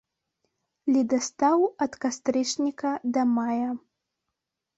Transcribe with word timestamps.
Ледастаў 0.95 1.59
ад 1.87 1.93
кастрычніка 2.07 2.91
да 3.19 3.27
мая. 3.37 3.69